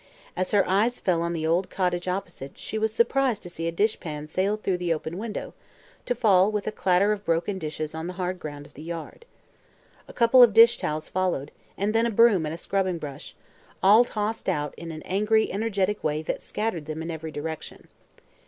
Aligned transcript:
As 0.35 0.49
her 0.49 0.67
eyes 0.67 0.99
fell 0.99 1.21
on 1.21 1.31
the 1.33 1.45
old 1.45 1.69
cottage 1.69 2.07
opposite 2.07 2.57
she 2.57 2.79
was 2.79 2.91
surprised 2.91 3.43
to 3.43 3.51
see 3.51 3.67
a 3.67 3.71
dishpan 3.71 4.27
sail 4.27 4.57
through 4.57 4.79
the 4.79 4.91
open 4.91 5.15
window, 5.19 5.53
to 6.07 6.15
fall 6.15 6.51
with 6.51 6.65
a 6.65 6.71
clatter 6.71 7.11
of 7.11 7.23
broken 7.23 7.59
dishes 7.59 7.93
on 7.93 8.07
the 8.07 8.13
hard 8.15 8.39
ground 8.39 8.65
of 8.65 8.73
the 8.73 8.81
yard. 8.81 9.25
A 10.07 10.13
couple 10.13 10.41
of 10.41 10.55
dish 10.55 10.79
towels 10.79 11.07
followed, 11.07 11.51
and 11.77 11.93
then 11.93 12.07
a 12.07 12.09
broom 12.09 12.47
and 12.47 12.55
a 12.55 12.57
scrubbing 12.57 12.97
brush 12.97 13.35
all 13.83 14.03
tossed 14.03 14.49
out 14.49 14.73
in 14.75 14.91
an 14.91 15.03
angry, 15.03 15.51
energetic 15.51 16.03
way 16.03 16.23
that 16.23 16.41
scattered 16.41 16.85
them 16.87 17.03
in 17.03 17.11
every 17.11 17.29
direction. 17.29 17.87